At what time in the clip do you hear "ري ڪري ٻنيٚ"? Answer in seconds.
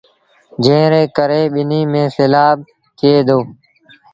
0.91-1.89